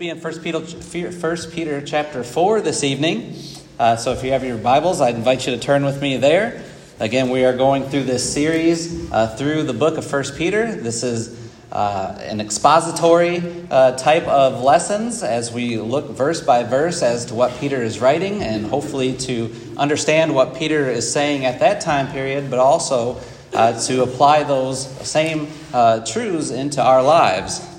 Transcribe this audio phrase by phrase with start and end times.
[0.00, 3.36] be in 1 Peter, 1 Peter chapter 4 this evening.
[3.78, 6.62] Uh, so if you have your Bibles, I invite you to turn with me there.
[7.00, 10.74] Again, we are going through this series uh, through the book of 1 Peter.
[10.74, 17.02] This is uh, an expository uh, type of lessons as we look verse by verse
[17.02, 21.60] as to what Peter is writing and hopefully to understand what Peter is saying at
[21.60, 23.20] that time period, but also
[23.52, 27.69] uh, to apply those same uh, truths into our lives.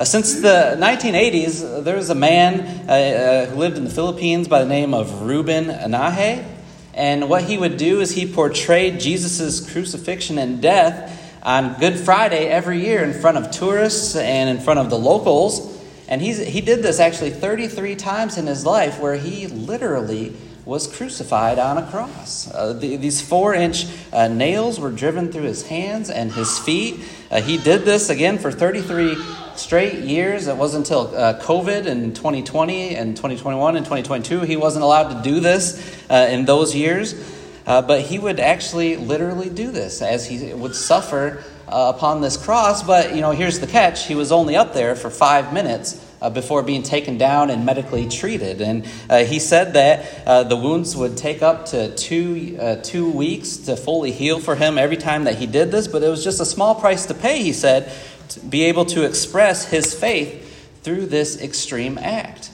[0.00, 4.48] Uh, since the 1980s, there was a man uh, uh, who lived in the Philippines
[4.48, 6.42] by the name of Ruben Enaje.
[6.94, 12.46] And what he would do is he portrayed Jesus' crucifixion and death on Good Friday
[12.48, 15.78] every year in front of tourists and in front of the locals.
[16.08, 20.86] And he's, he did this actually 33 times in his life where he literally was
[20.86, 22.52] crucified on a cross.
[22.52, 27.00] Uh, the, these four inch uh, nails were driven through his hands and his feet.
[27.30, 29.16] Uh, he did this again for 33
[29.56, 30.46] straight years.
[30.46, 35.22] It wasn't until uh, COVID in 2020 and 2021 and 2022 he wasn't allowed to
[35.22, 37.14] do this uh, in those years.
[37.66, 42.82] Uh, but he would actually literally do this as he would suffer upon this cross.
[42.82, 46.04] But, you know, here's the catch he was only up there for five minutes.
[46.20, 48.60] Uh, before being taken down and medically treated.
[48.60, 53.10] And uh, he said that uh, the wounds would take up to two, uh, two
[53.10, 56.22] weeks to fully heal for him every time that he did this, but it was
[56.22, 57.90] just a small price to pay, he said,
[58.28, 62.50] to be able to express his faith through this extreme act.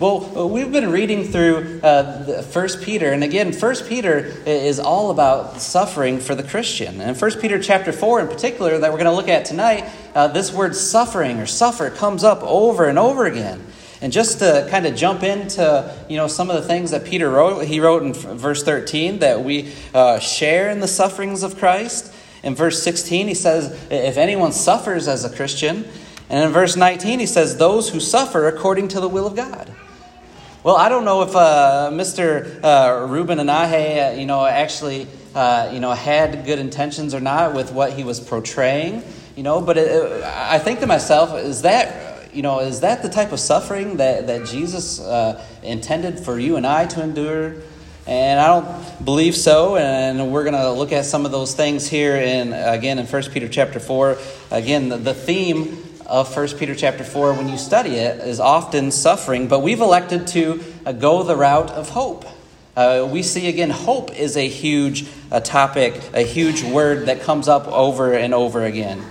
[0.00, 5.60] Well, we've been reading through uh, First Peter, and again, First Peter is all about
[5.60, 7.00] suffering for the Christian.
[7.00, 10.28] And First Peter chapter four, in particular, that we're going to look at tonight, uh,
[10.28, 13.60] this word suffering or suffer comes up over and over again.
[14.00, 17.28] And just to kind of jump into you know some of the things that Peter
[17.28, 22.14] wrote, he wrote in verse thirteen that we uh, share in the sufferings of Christ.
[22.44, 25.84] In verse 16, he says, If anyone suffers as a Christian.
[26.30, 29.74] And in verse 19, he says, Those who suffer according to the will of God.
[30.68, 32.62] Well, I don't know if uh, Mr.
[32.62, 37.54] Uh, Ruben Enaje, uh, you know, actually, uh, you know, had good intentions or not
[37.54, 39.02] with what he was portraying,
[39.34, 43.08] you know, but it, I think to myself, is that, you know, is that the
[43.08, 47.54] type of suffering that, that Jesus uh, intended for you and I to endure?
[48.06, 49.78] And I don't believe so.
[49.78, 53.22] And we're going to look at some of those things here in again in 1
[53.30, 54.18] Peter chapter 4.
[54.50, 58.90] Again, the, the theme of 1 Peter chapter 4 when you study it is often
[58.90, 62.24] suffering, but we've elected to uh, go the route of hope.
[62.74, 67.48] Uh, we see again, hope is a huge uh, topic, a huge word that comes
[67.48, 69.02] up over and over again.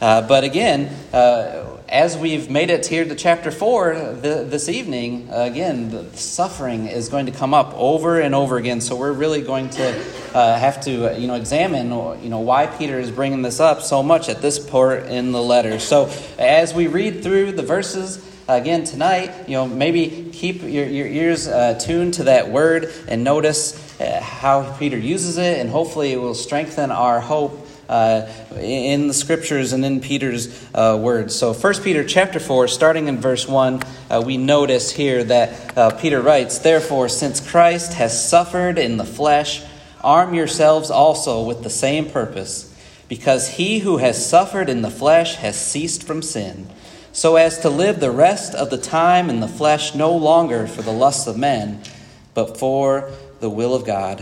[0.00, 5.28] Uh, but again, uh, as we've made it here to chapter 4 the, this evening,
[5.30, 8.80] again, the suffering is going to come up over and over again.
[8.80, 10.04] So we're really going to
[10.34, 11.86] uh, have to, uh, you know, examine,
[12.22, 15.42] you know, why Peter is bringing this up so much at this part in the
[15.42, 15.78] letter.
[15.78, 21.06] So as we read through the verses, again tonight, you know, maybe keep your, your
[21.06, 26.12] ears uh, tuned to that word and notice uh, how Peter uses it, and hopefully
[26.12, 31.34] it will strengthen our hope uh, in the scriptures and in Peter's uh, words.
[31.34, 35.90] So, 1 Peter chapter 4, starting in verse 1, uh, we notice here that uh,
[35.98, 39.64] Peter writes, Therefore, since Christ has suffered in the flesh,
[40.02, 42.74] arm yourselves also with the same purpose,
[43.08, 46.68] because he who has suffered in the flesh has ceased from sin,
[47.12, 50.82] so as to live the rest of the time in the flesh no longer for
[50.82, 51.82] the lusts of men,
[52.34, 53.10] but for
[53.40, 54.20] the will of God.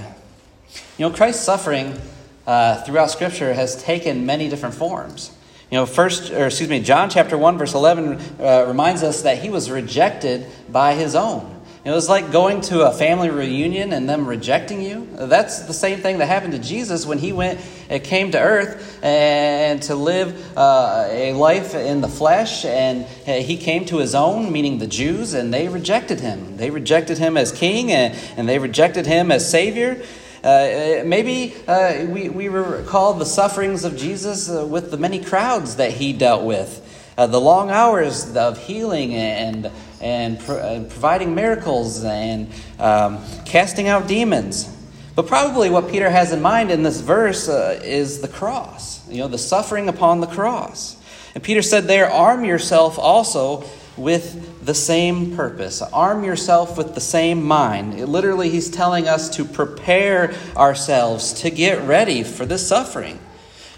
[0.97, 2.01] You know, Christ's suffering
[2.47, 5.31] uh, throughout Scripture has taken many different forms.
[5.71, 9.39] You know, first, or excuse me, John chapter 1, verse 11 uh, reminds us that
[9.39, 11.57] he was rejected by his own.
[11.87, 15.09] It was like going to a family reunion and them rejecting you.
[15.13, 18.99] That's the same thing that happened to Jesus when he went and came to earth
[19.05, 22.65] and to live uh, a life in the flesh.
[22.65, 26.57] And he came to his own, meaning the Jews, and they rejected him.
[26.57, 30.03] They rejected him as king and, and they rejected him as savior.
[30.47, 35.75] Uh, maybe uh, we, we recall the sufferings of Jesus uh, with the many crowds
[35.75, 41.35] that he dealt with, uh, the long hours of healing and, and, pro- and providing
[41.35, 42.49] miracles and
[42.79, 44.73] um, casting out demons.
[45.17, 49.19] But probably what Peter has in mind in this verse uh, is the cross, you
[49.19, 50.97] know, the suffering upon the cross.
[51.35, 53.65] And Peter said there, arm yourself also
[53.97, 55.81] with the same purpose.
[55.83, 57.95] Arm yourself with the same mind.
[57.95, 63.19] It, literally, he's telling us to prepare ourselves to get ready for this suffering.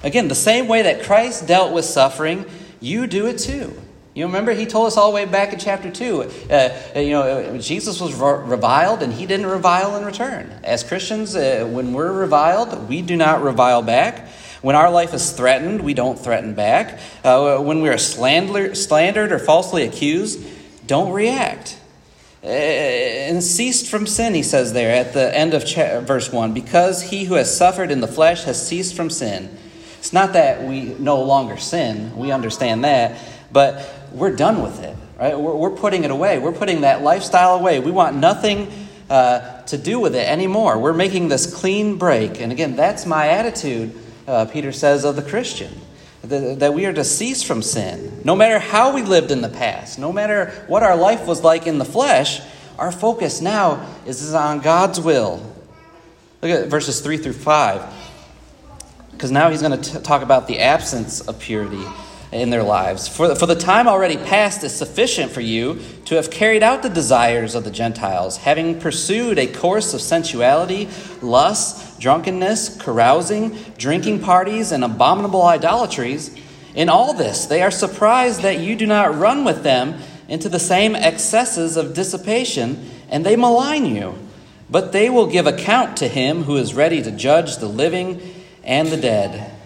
[0.02, 2.46] Again, the same way that Christ dealt with suffering,
[2.80, 3.72] you do it too.
[4.14, 6.22] You remember he told us all the way back in chapter 2.
[6.50, 10.52] Uh, you know, uh, Jesus was reviled and he didn't revile in return.
[10.64, 14.28] As Christians, uh, when we're reviled, we do not revile back.
[14.60, 16.98] When our life is threatened, we don't threaten back.
[17.22, 20.40] Uh, when we are slander, slandered or falsely accused,
[20.86, 21.78] don't react.
[22.42, 26.54] Uh, and ceased from sin, he says there at the end of cha- verse 1,
[26.54, 29.48] because he who has suffered in the flesh has ceased from sin.
[29.98, 33.20] It's not that we no longer sin, we understand that,
[33.52, 35.38] but we're done with it, right?
[35.38, 36.38] We're, we're putting it away.
[36.38, 37.80] We're putting that lifestyle away.
[37.80, 38.72] We want nothing
[39.10, 40.78] uh, to do with it anymore.
[40.78, 42.40] We're making this clean break.
[42.40, 43.94] And again, that's my attitude,
[44.28, 45.72] uh, Peter says, of the Christian.
[46.22, 48.20] That we are to cease from sin.
[48.24, 51.66] No matter how we lived in the past, no matter what our life was like
[51.66, 52.40] in the flesh,
[52.76, 55.36] our focus now is on God's will.
[56.42, 57.94] Look at verses 3 through 5.
[59.12, 61.84] Because now he's going to talk about the absence of purity
[62.30, 63.08] in their lives.
[63.08, 66.90] For, for the time already past is sufficient for you to have carried out the
[66.90, 70.88] desires of the Gentiles, having pursued a course of sensuality,
[71.22, 76.34] lust, drunkenness, carousing, drinking parties, and abominable idolatries.
[76.74, 80.60] In all this, they are surprised that you do not run with them into the
[80.60, 84.14] same excesses of dissipation, and they malign you.
[84.70, 88.20] But they will give account to him who is ready to judge the living
[88.62, 89.57] and the dead.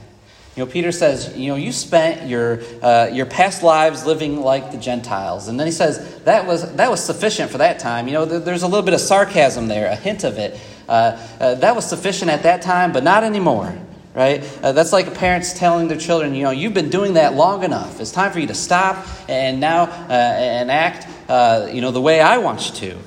[0.56, 4.70] You know, Peter says, you know, you spent your, uh, your past lives living like
[4.70, 5.48] the Gentiles.
[5.48, 8.06] And then he says, that was, that was sufficient for that time.
[8.06, 10.60] You know, there's a little bit of sarcasm there, a hint of it.
[10.86, 13.74] Uh, uh, that was sufficient at that time, but not anymore,
[14.14, 14.42] right?
[14.62, 17.98] Uh, that's like parents telling their children, you know, you've been doing that long enough.
[17.98, 22.00] It's time for you to stop and now uh, and act, uh, you know, the
[22.02, 22.98] way I want you to.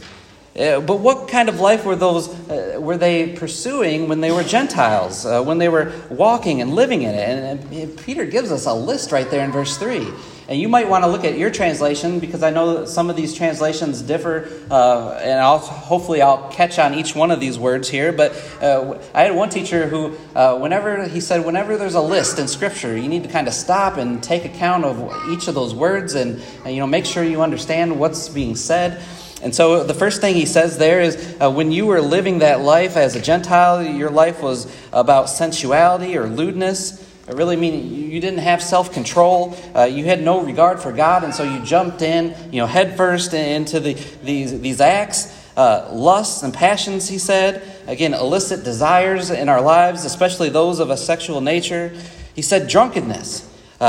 [0.57, 4.43] Uh, but what kind of life were those uh, were they pursuing when they were
[4.43, 7.27] Gentiles, uh, when they were walking and living in it?
[7.27, 10.07] And, and, Peter gives us a list right there in verse three.
[10.47, 13.17] And you might want to look at your translation because I know that some of
[13.17, 17.89] these translations differ, uh, and I'll hopefully I'll catch on each one of these words
[17.89, 18.13] here.
[18.13, 18.31] But
[18.61, 22.47] uh, I had one teacher who, uh, whenever he said, whenever there's a list in
[22.47, 26.13] Scripture, you need to kind of stop and take account of each of those words,
[26.13, 29.01] and, and you know make sure you understand what's being said.
[29.45, 32.61] And so the first thing he says there is uh, when you were living that
[32.61, 36.99] life as a Gentile, your life was about sensuality or lewdness.
[37.27, 39.55] It really mean you didn't have self control.
[39.75, 43.35] Uh, you had no regard for God, and so you jumped in, you know, headfirst
[43.35, 43.93] into the,
[44.23, 45.43] these, these acts.
[45.55, 47.61] Uh, lusts and passions, he said.
[47.85, 51.95] Again, illicit desires in our lives, especially those of a sexual nature.
[52.33, 53.47] He said drunkenness.
[53.79, 53.83] Uh,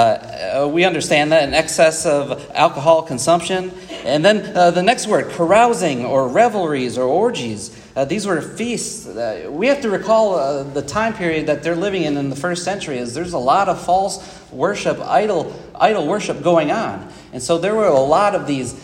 [0.64, 3.70] uh, we understand that an excess of alcohol consumption.
[4.04, 7.82] And then uh, the next word, carousing or revelries or orgies.
[7.94, 9.06] Uh, these were feasts.
[9.06, 12.36] Uh, we have to recall uh, the time period that they're living in in the
[12.36, 12.98] first century.
[12.98, 17.74] Is there's a lot of false worship, idol, idol worship going on, and so there
[17.74, 18.74] were a lot of these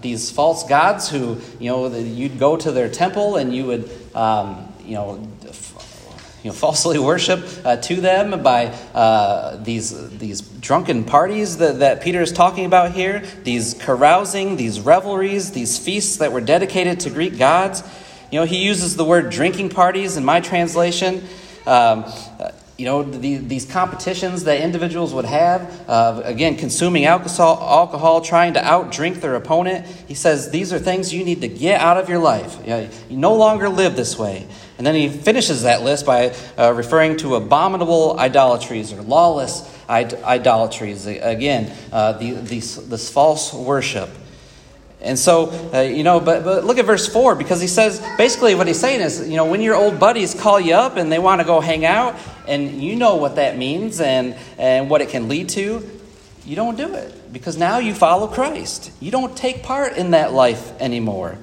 [0.00, 4.72] these false gods who you know you'd go to their temple and you would um,
[4.84, 5.24] you know
[6.42, 12.02] you know, falsely worship uh, to them by uh, these, these drunken parties that, that
[12.02, 17.10] Peter is talking about here, these carousing, these revelries, these feasts that were dedicated to
[17.10, 17.82] Greek gods.
[18.30, 21.24] You know, he uses the word drinking parties in my translation.
[21.66, 22.04] Um,
[22.80, 28.54] you know, the, these competitions that individuals would have, uh, again, consuming alcohol, alcohol, trying
[28.54, 29.84] to outdrink their opponent.
[30.08, 32.58] He says these are things you need to get out of your life.
[32.62, 34.46] You, know, you no longer live this way.
[34.80, 41.04] And then he finishes that list by uh, referring to abominable idolatries or lawless idolatries.
[41.04, 44.08] Again, uh, the, this false worship.
[45.02, 48.54] And so, uh, you know, but, but look at verse 4 because he says basically
[48.54, 51.18] what he's saying is, you know, when your old buddies call you up and they
[51.18, 52.18] want to go hang out,
[52.48, 55.86] and you know what that means and, and what it can lead to,
[56.46, 58.92] you don't do it because now you follow Christ.
[58.98, 61.36] You don't take part in that life anymore.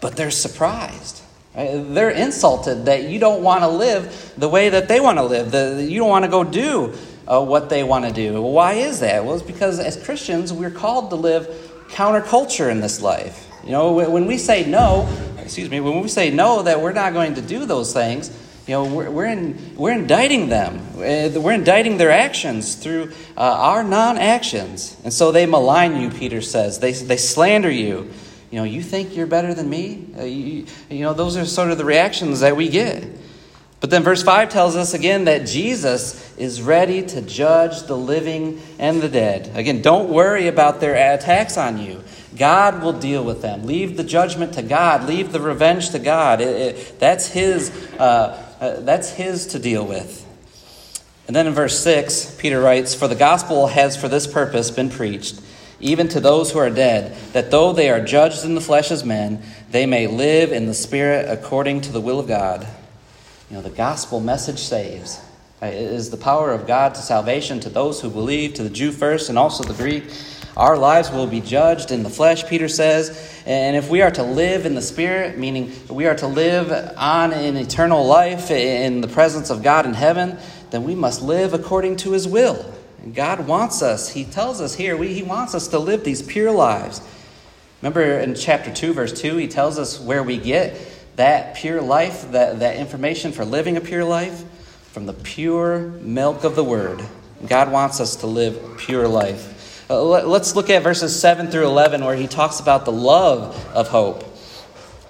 [0.00, 1.20] But they're surprised.
[1.54, 5.52] They're insulted that you don't want to live the way that they want to live,
[5.52, 6.94] that you don't want to go do
[7.26, 8.42] uh, what they want to do.
[8.42, 9.24] Why is that?
[9.24, 11.46] Well, it's because as Christians, we're called to live
[11.90, 13.48] counterculture in this life.
[13.64, 15.08] You know, when we say no,
[15.38, 18.30] excuse me, when we say no, that we're not going to do those things,
[18.66, 20.78] you know, we're, we're, in, we're indicting them.
[20.96, 24.96] Uh, we're indicting their actions through uh, our non actions.
[25.04, 26.78] And so they malign you, Peter says.
[26.78, 28.10] They, they slander you.
[28.54, 30.06] You know, you think you're better than me?
[30.16, 33.04] Uh, you, you know, those are sort of the reactions that we get.
[33.80, 38.62] But then verse 5 tells us again that Jesus is ready to judge the living
[38.78, 39.50] and the dead.
[39.56, 42.04] Again, don't worry about their attacks on you.
[42.36, 43.66] God will deal with them.
[43.66, 45.08] Leave the judgment to God.
[45.08, 46.40] Leave the revenge to God.
[46.40, 50.24] It, it, that's, his, uh, uh, that's His to deal with.
[51.26, 54.90] And then in verse 6, Peter writes For the gospel has for this purpose been
[54.90, 55.40] preached,
[55.84, 59.04] even to those who are dead, that though they are judged in the flesh as
[59.04, 62.66] men, they may live in the spirit according to the will of God.
[63.50, 65.20] You know, the gospel message saves.
[65.62, 68.70] Uh, it is the power of God to salvation to those who believe, to the
[68.70, 70.04] Jew first and also the Greek.
[70.56, 73.42] Our lives will be judged in the flesh, Peter says.
[73.44, 77.34] And if we are to live in the Spirit, meaning we are to live on
[77.34, 80.38] in eternal life in the presence of God in heaven,
[80.70, 82.73] then we must live according to His will.
[83.12, 86.50] God wants us, He tells us here, we, He wants us to live these pure
[86.50, 87.00] lives.
[87.82, 90.78] Remember in chapter 2, verse 2, He tells us where we get
[91.16, 94.44] that pure life, that, that information for living a pure life?
[94.92, 97.04] From the pure milk of the Word.
[97.46, 99.90] God wants us to live pure life.
[99.90, 103.88] Uh, let's look at verses 7 through 11 where he talks about the love of
[103.88, 104.24] hope.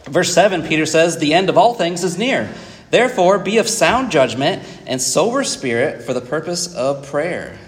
[0.06, 2.52] Verse 7, Peter says, The end of all things is near.
[2.90, 7.58] Therefore, be of sound judgment and sober spirit for the purpose of prayer.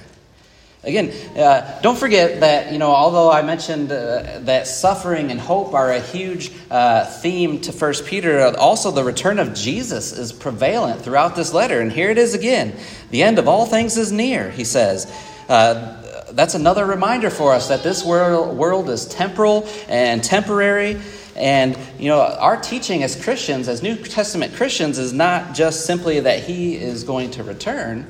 [0.86, 5.74] Again, uh, don't forget that, you know, although I mentioned uh, that suffering and hope
[5.74, 10.32] are a huge uh, theme to 1 Peter, uh, also the return of Jesus is
[10.32, 11.80] prevalent throughout this letter.
[11.80, 12.76] And here it is again.
[13.10, 15.12] The end of all things is near, he says.
[15.48, 21.00] Uh, that's another reminder for us that this world, world is temporal and temporary.
[21.34, 26.20] And, you know, our teaching as Christians, as New Testament Christians, is not just simply
[26.20, 28.06] that He is going to return,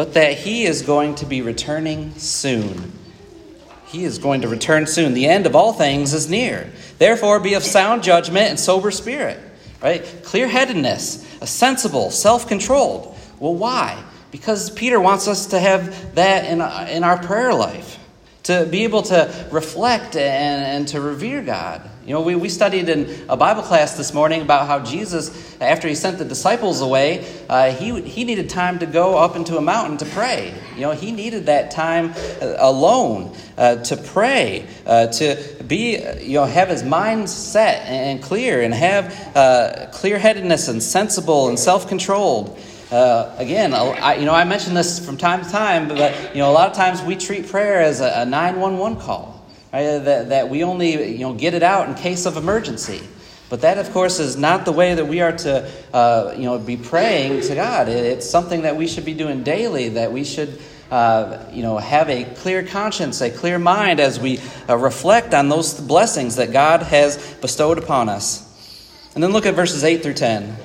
[0.00, 2.90] but that He is going to be returning soon.
[3.84, 5.12] He is going to return soon.
[5.12, 6.72] The end of all things is near.
[6.96, 9.38] Therefore, be of sound judgment and sober spirit,
[9.82, 10.02] right?
[10.24, 13.14] Clear headedness, a sensible, self controlled.
[13.38, 14.02] Well, why?
[14.30, 16.62] Because Peter wants us to have that in,
[16.96, 17.98] in our prayer life,
[18.50, 21.88] to be able to reflect and, and to revere God.
[22.04, 25.86] You know, we, we studied in a Bible class this morning about how Jesus, after
[25.86, 29.60] he sent the disciples away, uh, he, he needed time to go up into a
[29.60, 30.52] mountain to pray.
[30.74, 35.38] You know, he needed that time uh, alone uh, to pray, uh, to
[35.68, 40.82] be, you know, have his mind set and clear and have uh, clear headedness and
[40.82, 42.58] sensible and self controlled.
[42.90, 46.50] Uh, again, I, you know, I mention this from time to time, but you know,
[46.50, 49.98] a lot of times we treat prayer as a, a 911 call, right?
[49.98, 53.00] That, that we only, you know, get it out in case of emergency.
[53.48, 56.58] But that, of course, is not the way that we are to, uh, you know,
[56.58, 57.88] be praying to God.
[57.88, 59.90] It's something that we should be doing daily.
[59.90, 64.40] That we should, uh, you know, have a clear conscience, a clear mind as we
[64.68, 68.46] uh, reflect on those blessings that God has bestowed upon us.
[69.14, 70.56] And then look at verses eight through ten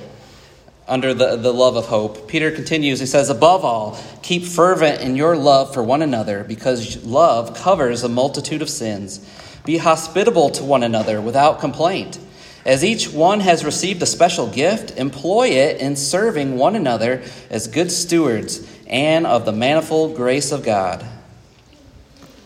[0.88, 2.28] under the, the love of hope.
[2.28, 7.04] Peter continues, he says, Above all, keep fervent in your love for one another, because
[7.04, 9.18] love covers a multitude of sins.
[9.64, 12.20] Be hospitable to one another without complaint.
[12.64, 17.68] As each one has received a special gift, employ it in serving one another as
[17.68, 21.04] good stewards and of the manifold grace of God.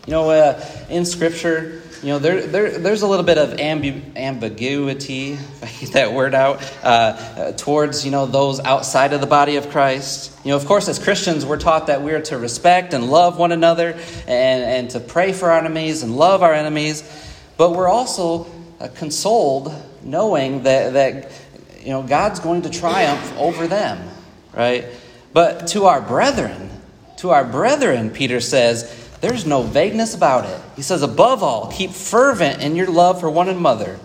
[0.07, 4.15] You know, uh, in Scripture, you know, there, there, there's a little bit of ambu-
[4.15, 5.37] ambiguity,
[5.79, 9.69] get that word out, uh, uh, towards, you know, those outside of the body of
[9.69, 10.35] Christ.
[10.43, 13.51] You know, of course, as Christians, we're taught that we're to respect and love one
[13.51, 13.91] another
[14.27, 17.03] and, and to pray for our enemies and love our enemies.
[17.57, 18.47] But we're also
[18.79, 21.31] uh, consoled knowing that, that,
[21.81, 24.09] you know, God's going to triumph over them,
[24.53, 24.85] right?
[25.33, 26.71] But to our brethren,
[27.17, 30.59] to our brethren, Peter says, there's no vagueness about it.
[30.75, 33.99] He says, above all, keep fervent in your love for one another.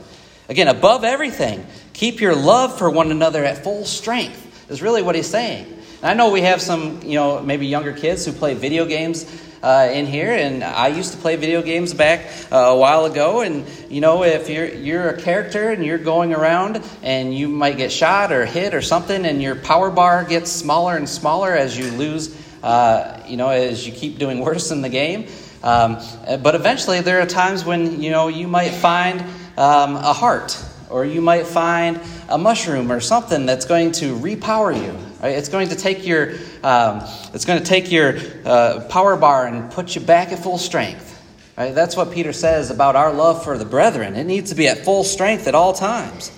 [0.48, 5.14] Again, above everything, keep your love for one another at full strength, is really what
[5.14, 5.66] he's saying.
[6.02, 9.24] And I know we have some, you know, maybe younger kids who play video games
[9.62, 13.40] uh, in here, and I used to play video games back uh, a while ago.
[13.40, 17.76] And you know, if you're you're a character and you're going around and you might
[17.76, 21.76] get shot or hit or something, and your power bar gets smaller and smaller as
[21.76, 22.28] you lose
[22.62, 25.28] uh, you know, as you keep doing worse in the game.
[25.62, 25.98] Um,
[26.42, 29.20] but eventually, there are times when, you know, you might find
[29.56, 34.74] um, a heart or you might find a mushroom or something that's going to repower
[34.74, 34.92] you.
[35.20, 35.36] Right?
[35.36, 39.70] It's going to take your, um, it's going to take your uh, power bar and
[39.72, 41.14] put you back at full strength.
[41.56, 41.74] Right?
[41.74, 44.14] That's what Peter says about our love for the brethren.
[44.14, 46.30] It needs to be at full strength at all times.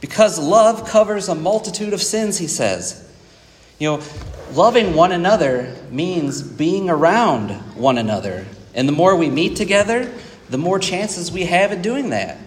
[0.00, 3.03] Because love covers a multitude of sins, he says.
[3.78, 4.02] You know,
[4.52, 8.46] loving one another means being around one another.
[8.72, 10.12] And the more we meet together,
[10.48, 12.38] the more chances we have at doing that.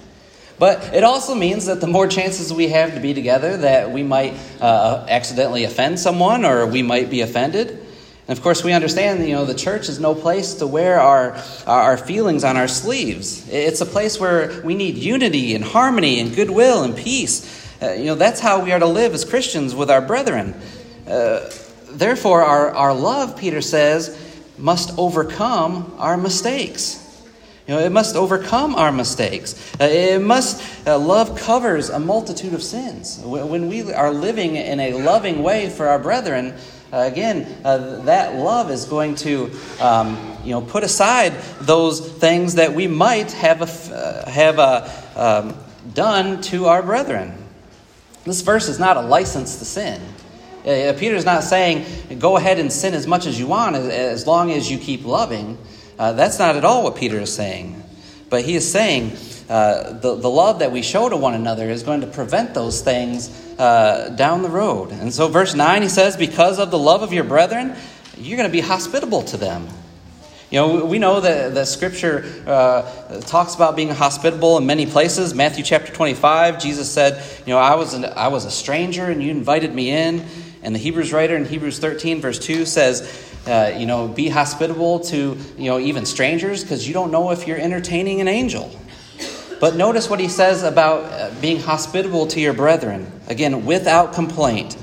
[0.57, 4.03] But it also means that the more chances we have to be together, that we
[4.03, 7.85] might uh, accidentally offend someone or we might be offended.
[8.27, 11.41] And of course, we understand, you know, the church is no place to wear our,
[11.65, 13.47] our feelings on our sleeves.
[13.49, 17.65] It's a place where we need unity and harmony and goodwill and peace.
[17.81, 20.59] Uh, you know, that's how we are to live as Christians with our brethren.
[21.07, 24.17] Therefore, our, our love, Peter says,
[24.57, 27.03] must overcome our mistakes.
[27.67, 29.75] You know, it must overcome our mistakes.
[29.79, 33.19] Uh, it must, uh, love covers a multitude of sins.
[33.23, 36.53] When we are living in a loving way for our brethren,
[36.93, 42.55] uh, again, uh, that love is going to, um, you know, put aside those things
[42.55, 45.57] that we might have a, uh, have a, um,
[45.93, 47.33] done to our brethren.
[48.23, 50.01] This verse is not a license to sin.
[50.67, 54.27] Uh, Peter's not saying, go ahead and sin as much as you want as, as
[54.27, 55.57] long as you keep loving.
[55.97, 57.81] Uh, that's not at all what Peter is saying.
[58.29, 59.15] But he is saying
[59.49, 62.81] uh, the, the love that we show to one another is going to prevent those
[62.81, 64.91] things uh, down the road.
[64.91, 67.75] And so, verse 9, he says, Because of the love of your brethren,
[68.17, 69.67] you're going to be hospitable to them.
[70.51, 75.33] You know, we know that the scripture uh, talks about being hospitable in many places.
[75.33, 79.23] Matthew chapter 25, Jesus said, You know, I was, an, I was a stranger and
[79.23, 80.25] you invited me in.
[80.67, 84.99] And the Hebrews writer in Hebrews 13, verse 2 says, uh, you know, be hospitable
[84.99, 88.77] to, you know, even strangers because you don't know if you're entertaining an angel.
[89.61, 93.09] But notice what he says about uh, being hospitable to your brethren.
[93.29, 94.75] Again, without complaint,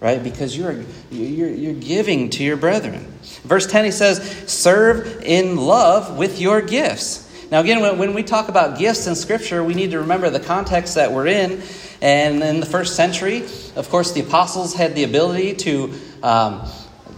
[0.00, 0.20] right?
[0.20, 3.06] Because you're, you're, you're giving to your brethren.
[3.44, 4.18] Verse 10, he says,
[4.50, 7.30] serve in love with your gifts.
[7.52, 10.40] Now, again, when, when we talk about gifts in Scripture, we need to remember the
[10.40, 11.62] context that we're in.
[12.02, 13.44] And in the first century,
[13.76, 15.94] of course, the apostles had the ability to.
[16.22, 16.68] Um,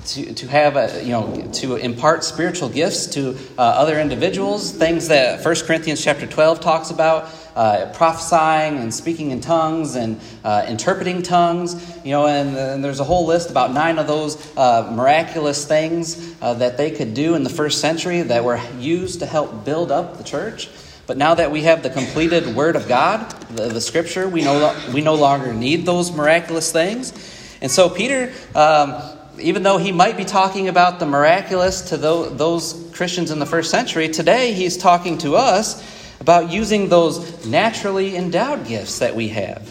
[0.07, 5.09] to, to have a, you know to impart spiritual gifts to uh, other individuals things
[5.09, 10.67] that 1 corinthians chapter 12 talks about uh, prophesying and speaking in tongues and uh,
[10.69, 11.75] interpreting tongues
[12.05, 16.35] you know and, and, there's a whole list about nine of those uh, miraculous things
[16.43, 19.91] uh, that they could do in the first century that were used to help build
[19.91, 20.69] up the church
[21.07, 24.79] but now that we have the completed word of god the, the scripture we no,
[24.93, 27.13] we no longer need those miraculous things
[27.61, 28.95] and so peter um,
[29.39, 33.71] even though he might be talking about the miraculous to those Christians in the first
[33.71, 35.83] century, today he's talking to us
[36.21, 39.69] about using those naturally endowed gifts that we have.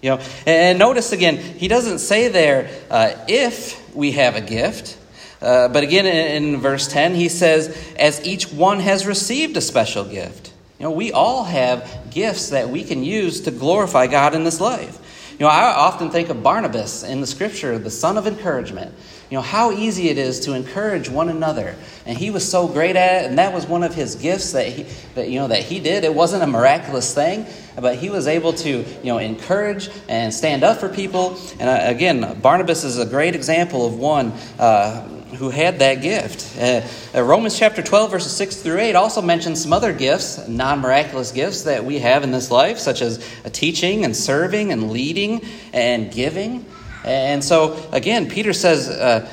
[0.00, 4.98] You know, and notice again, he doesn't say there uh, if we have a gift,
[5.40, 9.60] uh, but again in, in verse 10, he says, as each one has received a
[9.60, 10.52] special gift.
[10.84, 14.60] You know, we all have gifts that we can use to glorify God in this
[14.60, 15.32] life.
[15.32, 18.94] You know, I often think of Barnabas in the scripture, the son of encouragement.
[19.30, 21.74] You know, how easy it is to encourage one another.
[22.04, 24.66] And he was so great at it, and that was one of his gifts that
[24.66, 24.82] he,
[25.14, 26.04] that, you know, that he did.
[26.04, 27.46] It wasn't a miraculous thing,
[27.80, 31.38] but he was able to, you know, encourage and stand up for people.
[31.58, 36.56] And uh, again, Barnabas is a great example of one uh, who had that gift.
[36.58, 36.82] Uh,
[37.14, 41.32] uh, Romans chapter 12, verses 6 through 8 also mentions some other gifts, non miraculous
[41.32, 45.42] gifts that we have in this life, such as teaching and serving and leading
[45.72, 46.64] and giving.
[47.04, 49.28] And so, again, Peter says, uh,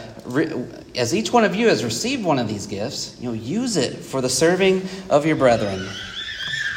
[0.96, 3.96] as each one of you has received one of these gifts, you know, use it
[3.96, 5.88] for the serving of your brethren.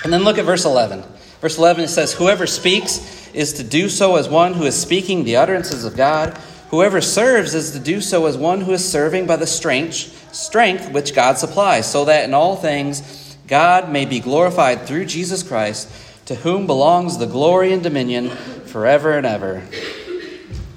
[0.05, 1.03] And then look at verse 11.
[1.41, 5.25] Verse 11 it says, Whoever speaks is to do so as one who is speaking
[5.25, 6.39] the utterances of God.
[6.75, 10.91] Whoever serves is to do so as one who is serving by the strength, strength
[10.91, 15.89] which God supplies, so that in all things God may be glorified through Jesus Christ,
[16.27, 19.63] to whom belongs the glory and dominion forever and ever.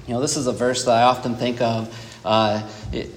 [0.06, 1.92] You know, this is a verse that I often think of.
[2.24, 3.10] Uh, it,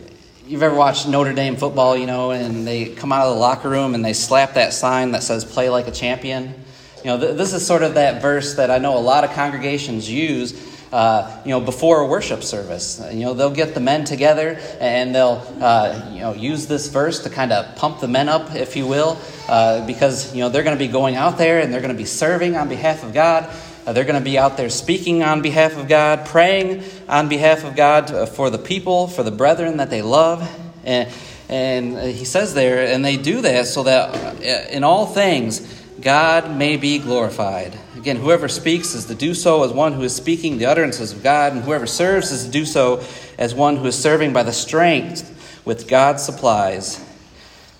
[0.47, 3.69] you've ever watched Notre Dame football, you know, and they come out of the locker
[3.69, 6.55] room and they slap that sign that says "Play like a champion."
[7.03, 9.29] You know, th- this is sort of that verse that I know a lot of
[9.33, 13.01] congregations use uh, you know, before a worship service.
[13.11, 17.23] You know, they'll get the men together and they'll, uh, you know, use this verse
[17.23, 20.63] to kind of pump the men up, if you will, uh, because, you know, they're
[20.63, 23.13] going to be going out there and they're going to be serving on behalf of
[23.13, 23.49] God.
[23.85, 27.63] Uh, they're going to be out there speaking on behalf of God, praying on behalf
[27.63, 30.47] of God uh, for the people, for the brethren that they love.
[30.83, 31.09] And,
[31.47, 36.77] and he says there, and they do that so that in all things, God may
[36.77, 37.77] be glorified.
[37.95, 41.21] Again, whoever speaks is to do so as one who is speaking the utterances of
[41.21, 43.03] God, and whoever serves is to do so
[43.37, 47.03] as one who is serving by the strength which God supplies.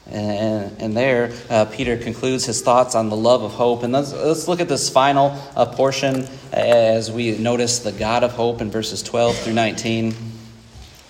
[0.08, 3.84] And, and there, uh, Peter concludes his thoughts on the love of hope.
[3.84, 8.32] And let's, let's look at this final uh, portion as we notice the God of
[8.32, 10.14] hope in verses 12 through 19.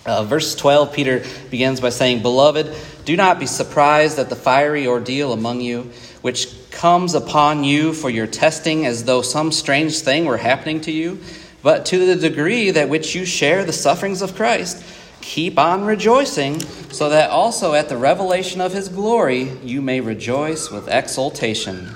[0.04, 4.86] Uh, verse 12, Peter begins by saying, Beloved, do not be surprised at the fiery
[4.86, 5.90] ordeal among you,
[6.22, 10.90] which comes upon you for your testing as though some strange thing were happening to
[10.90, 11.20] you.
[11.62, 14.84] But to the degree that which you share the sufferings of Christ,
[15.20, 20.70] keep on rejoicing, so that also at the revelation of his glory you may rejoice
[20.70, 21.88] with exultation.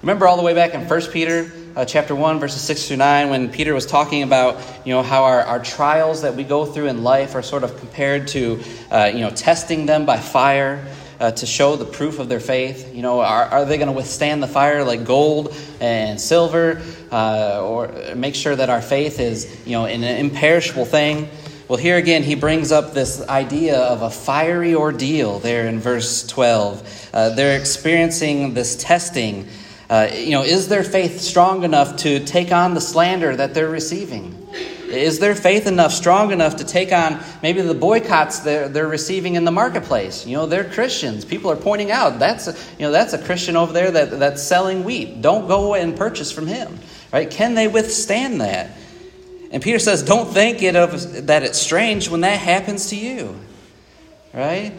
[0.00, 3.30] Remember all the way back in 1 Peter uh, chapter 1, verses 6 through 9,
[3.30, 6.86] when Peter was talking about, you know, how our, our trials that we go through
[6.86, 10.84] in life are sort of compared to, uh, you know, testing them by fire.
[11.20, 12.94] Uh, to show the proof of their faith.
[12.94, 16.80] You know, are, are they going to withstand the fire like gold and silver,
[17.12, 21.28] uh, or make sure that our faith is, you know, an imperishable thing?
[21.68, 26.26] Well, here again, he brings up this idea of a fiery ordeal there in verse
[26.26, 27.10] 12.
[27.12, 29.46] Uh, they're experiencing this testing.
[29.88, 33.68] Uh, you know, is their faith strong enough to take on the slander that they're
[33.68, 34.39] receiving?
[34.90, 39.36] Is their faith enough, strong enough to take on maybe the boycotts they're, they're receiving
[39.36, 40.26] in the marketplace?
[40.26, 41.24] You know, they're Christians.
[41.24, 44.42] People are pointing out that's a, you know that's a Christian over there that, that's
[44.42, 45.22] selling wheat.
[45.22, 46.78] Don't go and purchase from him.
[47.12, 47.30] Right?
[47.30, 48.70] Can they withstand that?
[49.50, 53.38] And Peter says, don't think it of, that it's strange when that happens to you.
[54.32, 54.72] Right?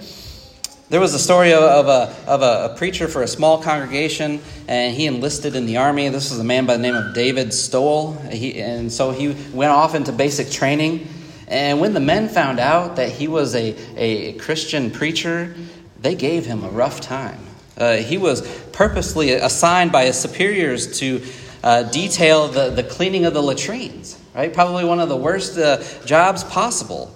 [0.91, 4.93] There was a story of, a, of a, a, preacher for a small congregation, and
[4.93, 6.10] he enlisted in the army.
[6.10, 8.12] This was a man by the name of David Stoll.
[8.30, 11.08] He, and so he went off into basic training.
[11.47, 15.56] And when the men found out that he was a, a Christian preacher,
[16.01, 17.39] they gave him a rough time.
[17.77, 21.23] Uh, he was purposely assigned by his superiors to
[21.63, 24.54] uh, detail the, the cleaning of the latrines, right?
[24.54, 27.15] Probably one of the worst uh, jobs possible.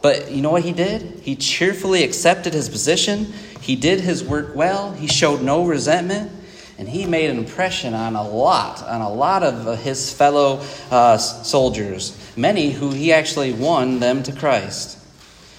[0.00, 1.20] But you know what he did?
[1.20, 3.32] He cheerfully accepted his position.
[3.60, 4.92] He did his work well.
[4.92, 6.32] He showed no resentment.
[6.78, 10.64] And he made an impression on a lot, on a lot of uh, his fellow
[10.92, 14.96] uh, soldiers, many who he actually won them to Christ.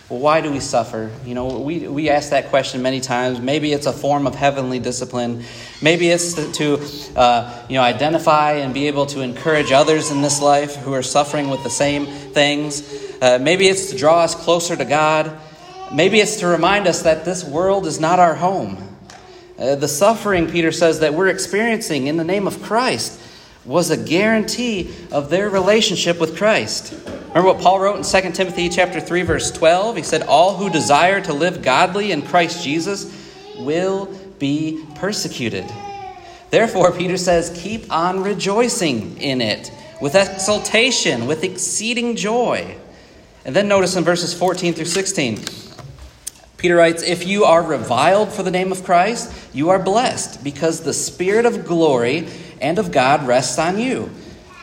[0.08, 1.12] Well, why do we suffer?
[1.26, 3.42] You know, we, we ask that question many times.
[3.42, 5.44] Maybe it's a form of heavenly discipline.
[5.82, 6.80] Maybe it's to,
[7.18, 11.04] uh, you know, identify and be able to encourage others in this life who are
[11.04, 13.09] suffering with the same things.
[13.22, 15.38] Uh, maybe it's to draw us closer to God.
[15.94, 18.78] Maybe it's to remind us that this world is not our home.
[19.58, 23.20] Uh, the suffering, Peter says, that we're experiencing in the name of Christ
[23.66, 26.94] was a guarantee of their relationship with Christ.
[27.30, 29.98] Remember what Paul wrote in 2 Timothy chapter 3 verse 12?
[29.98, 33.08] He said, "All who desire to live godly in Christ Jesus
[33.60, 35.66] will be persecuted."
[36.50, 42.76] Therefore, Peter says, "Keep on rejoicing in it with exultation, with exceeding joy."
[43.50, 45.40] And then notice in verses 14 through 16,
[46.58, 50.82] Peter writes, If you are reviled for the name of Christ, you are blessed, because
[50.82, 52.28] the Spirit of glory
[52.62, 54.12] and of God rests on you.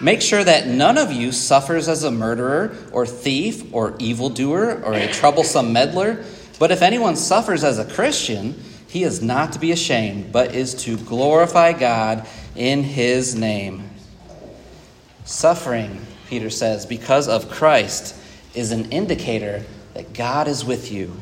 [0.01, 4.95] Make sure that none of you suffers as a murderer, or thief, or evildoer, or
[4.95, 6.25] a troublesome meddler.
[6.61, 8.55] But if anyone suffers as a Christian,
[8.87, 13.91] he is not to be ashamed, but is to glorify God in his name.
[15.25, 18.23] Suffering, Peter says, because of Christ
[18.57, 19.63] is an indicator
[19.95, 21.13] that God is with you.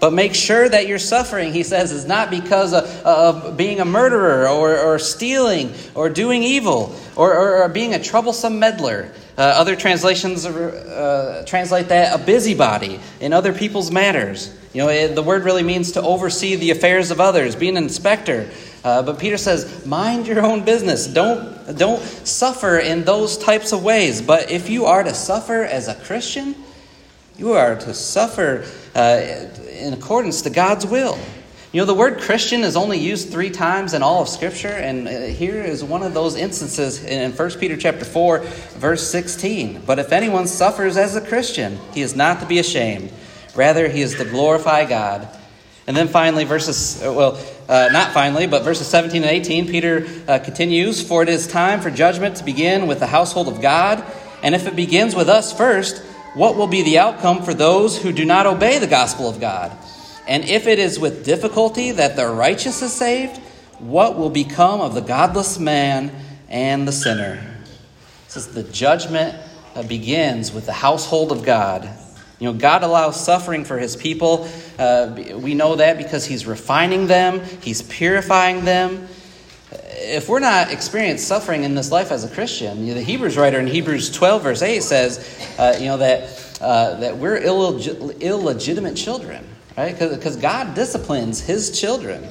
[0.00, 3.86] But make sure that your suffering, he says, is not because of, of being a
[3.86, 9.10] murderer or, or stealing or doing evil or, or, or being a troublesome meddler.
[9.38, 14.54] Uh, other translations uh, translate that a busybody in other people's matters.
[14.74, 17.76] You know, it, the word really means to oversee the affairs of others, be an
[17.76, 18.50] inspector.
[18.84, 21.06] Uh, but Peter says, mind your own business.
[21.06, 24.20] Don't, don't suffer in those types of ways.
[24.20, 26.54] But if you are to suffer as a Christian,
[27.36, 31.18] you are to suffer uh, in accordance to God's will.
[31.72, 35.08] You know, the word Christian is only used three times in all of Scripture, and
[35.08, 39.82] uh, here is one of those instances in 1 Peter chapter 4, verse 16.
[39.84, 43.12] But if anyone suffers as a Christian, he is not to be ashamed.
[43.56, 45.28] Rather, he is to glorify God.
[45.88, 50.06] And then finally, verses, uh, well, uh, not finally, but verses 17 and 18, Peter
[50.28, 54.04] uh, continues For it is time for judgment to begin with the household of God.
[54.44, 58.12] And if it begins with us first, what will be the outcome for those who
[58.12, 59.76] do not obey the gospel of God?
[60.26, 63.40] And if it is with difficulty that the righteous is saved,
[63.78, 66.12] what will become of the godless man
[66.48, 67.56] and the sinner?
[68.28, 69.36] Says the judgment
[69.86, 71.88] begins with the household of God.
[72.40, 74.48] You know, God allows suffering for his people.
[74.78, 79.06] Uh, we know that because he's refining them, he's purifying them.
[79.96, 83.36] If we're not experiencing suffering in this life as a Christian, you know, the Hebrews
[83.36, 88.20] writer in Hebrews 12, verse 8 says, uh, you know, that, uh, that we're illeg-
[88.20, 89.44] illegitimate children
[89.76, 89.98] right?
[89.98, 92.26] Because God disciplines his children.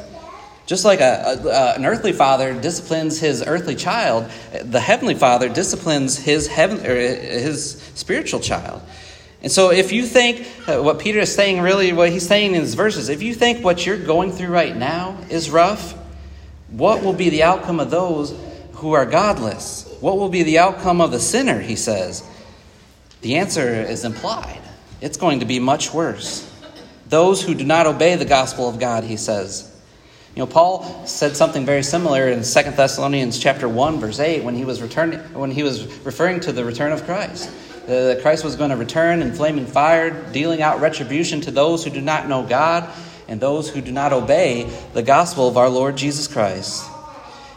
[0.66, 4.32] Just like a, a, an earthly father disciplines his earthly child,
[4.64, 8.82] the heavenly father disciplines his, heaven, or his spiritual child.
[9.42, 12.62] And so, if you think uh, what Peter is saying, really, what he's saying in
[12.62, 15.96] his verses, if you think what you're going through right now is rough,
[16.74, 18.36] what will be the outcome of those
[18.74, 19.96] who are godless?
[20.02, 22.28] What will be the outcome of the sinner, he says?
[23.22, 24.60] The answer is implied.
[25.00, 26.50] It's going to be much worse.
[27.10, 29.70] Those who do not obey the gospel of God, he says.
[30.36, 34.56] You know, Paul said something very similar in 2 Thessalonians chapter 1, verse 8, when
[34.56, 37.52] he was returning when he was referring to the return of Christ.
[37.84, 41.84] Uh, that Christ was going to return in flaming fire, dealing out retribution to those
[41.84, 42.90] who do not know God
[43.28, 46.90] and those who do not obey the gospel of our Lord Jesus Christ.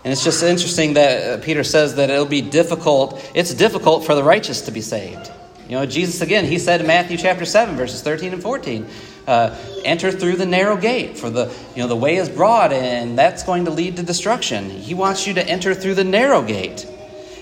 [0.04, 4.14] And it's just interesting that uh, Peter says that it'll be difficult, it's difficult for
[4.14, 5.32] the righteous to be saved.
[5.68, 8.86] You know, Jesus, again, he said in Matthew chapter 7, verses 13 and 14,
[9.26, 13.18] uh, enter through the narrow gate, for the, you know, the way is broad, and
[13.18, 14.70] that's going to lead to destruction.
[14.70, 16.86] He wants you to enter through the narrow gate.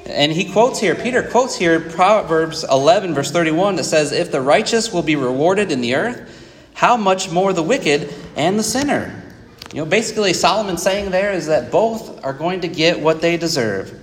[0.07, 4.41] And he quotes here, Peter quotes here Proverbs 11, verse 31, that says, If the
[4.41, 6.31] righteous will be rewarded in the earth,
[6.75, 9.23] how much more the wicked and the sinner?
[9.73, 13.37] You know, basically, Solomon's saying there is that both are going to get what they
[13.37, 14.01] deserve.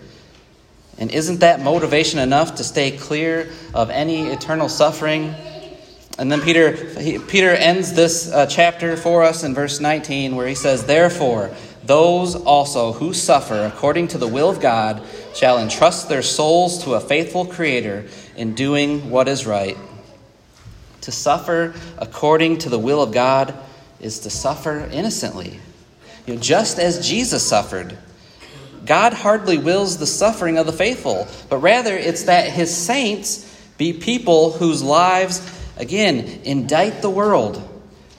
[0.97, 5.33] And isn't that motivation enough to stay clear of any eternal suffering?
[6.19, 10.47] And then Peter, he, Peter ends this uh, chapter for us in verse 19, where
[10.47, 15.01] he says, Therefore, those also who suffer according to the will of God
[15.33, 18.05] shall entrust their souls to a faithful Creator
[18.35, 19.77] in doing what is right.
[21.01, 23.53] To suffer according to the will of God
[23.99, 25.59] is to suffer innocently.
[26.25, 27.97] You know, just as Jesus suffered.
[28.85, 33.93] God hardly wills the suffering of the faithful, but rather it's that his saints be
[33.93, 35.41] people whose lives,
[35.77, 37.67] again, indict the world,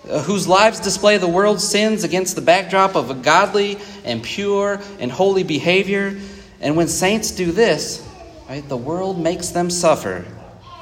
[0.08, 4.80] uh, whose lives display the world's sins against the backdrop of a godly and pure
[4.98, 6.18] and holy behavior.
[6.60, 8.06] And when saints do this,
[8.48, 10.24] right, the world makes them suffer.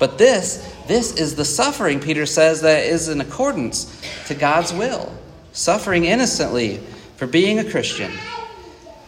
[0.00, 5.14] But this, this is the suffering, Peter says, that is in accordance to God's will.
[5.52, 6.78] Suffering innocently
[7.16, 8.10] for being a Christian.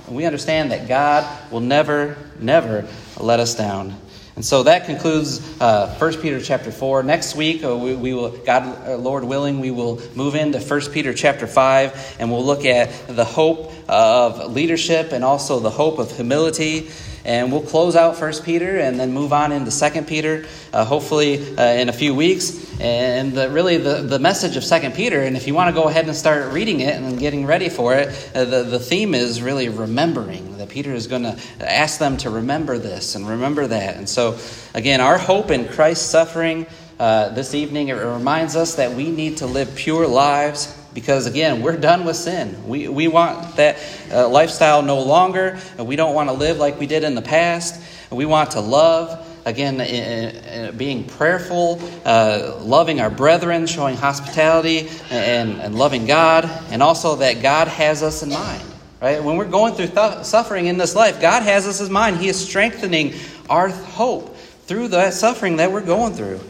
[0.07, 2.87] And we understand that God will never, never
[3.19, 3.97] let us down.
[4.37, 7.03] And so that concludes uh, 1 Peter chapter 4.
[7.03, 10.81] Next week, uh, we, we, will, God, uh, Lord willing, we will move into 1
[10.93, 15.99] Peter chapter 5, and we'll look at the hope of leadership and also the hope
[15.99, 16.91] of humility.
[17.25, 21.57] And we'll close out First Peter and then move on into Second Peter, uh, hopefully
[21.57, 22.81] uh, in a few weeks.
[22.81, 25.89] And the, really, the, the message of Second Peter, and if you want to go
[25.89, 29.41] ahead and start reading it and getting ready for it, uh, the, the theme is
[29.41, 30.57] really remembering.
[30.59, 33.97] That Peter is going to ask them to remember this and remember that.
[33.97, 34.39] And so,
[34.75, 36.67] again, our hope in Christ's suffering
[36.99, 41.63] uh, this evening, it reminds us that we need to live pure lives because again
[41.63, 42.69] we're done with sin.
[42.69, 43.79] We, we want that
[44.11, 45.59] uh, lifestyle no longer.
[45.79, 47.81] We don't want to live like we did in the past.
[48.11, 54.89] We want to love again in, in being prayerful uh, loving our brethren showing hospitality
[55.11, 58.63] and, and loving god and also that god has us in mind
[59.01, 59.23] right?
[59.23, 62.19] When we're going through th- suffering in this life god has us in mind.
[62.19, 63.15] He is strengthening
[63.51, 66.41] our hope through that suffering that we're going through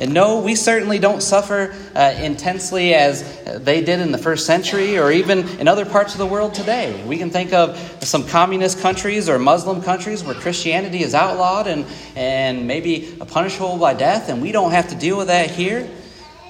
[0.00, 3.22] and no, we certainly don't suffer uh, intensely as
[3.62, 7.04] they did in the first century or even in other parts of the world today.
[7.04, 11.84] We can think of some communist countries or Muslim countries where Christianity is outlawed and,
[12.16, 15.86] and maybe punishable by death, and we don't have to deal with that here.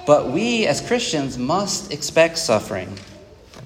[0.06, 2.96] But we as Christians must expect suffering.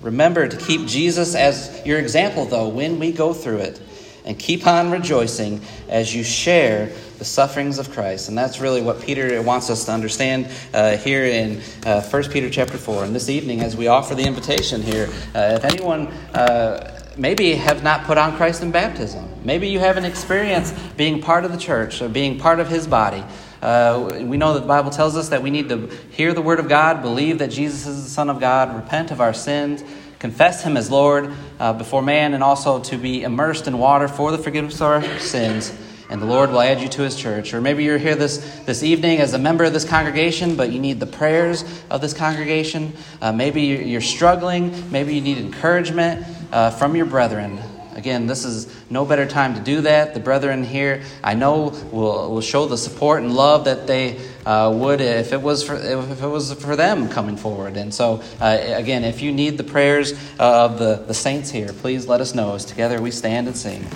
[0.00, 3.80] Remember to keep Jesus as your example, though, when we go through it.
[4.24, 8.28] And keep on rejoicing as you share the sufferings of Christ.
[8.28, 12.48] And that's really what Peter wants us to understand uh, here in uh, 1 Peter
[12.48, 13.04] chapter 4.
[13.04, 17.82] And this evening, as we offer the invitation here, uh, if anyone uh, maybe have
[17.82, 22.00] not put on Christ in baptism, maybe you haven't experienced being part of the church
[22.02, 23.22] or being part of his body.
[23.62, 26.60] Uh, we know that the Bible tells us that we need to hear the word
[26.60, 29.82] of God, believe that Jesus is the Son of God, repent of our sins,
[30.24, 34.30] confess Him as Lord uh, before man, and also to be immersed in water for
[34.30, 35.70] the forgiveness of our sins
[36.08, 37.52] and the Lord will add you to his church.
[37.52, 40.78] Or maybe you're here this, this evening as a member of this congregation, but you
[40.78, 42.92] need the prayers of this congregation.
[43.20, 44.90] Uh, maybe you're struggling.
[44.90, 47.58] Maybe you need encouragement uh, from your brethren.
[48.04, 50.12] Again, this is no better time to do that.
[50.12, 54.70] The brethren here, I know, will, will show the support and love that they uh,
[54.76, 57.78] would if it was for if it was for them coming forward.
[57.78, 62.06] And so, uh, again, if you need the prayers of the, the saints here, please
[62.06, 63.86] let us know as together we stand and sing.